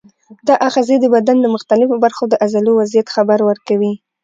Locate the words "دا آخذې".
0.47-0.95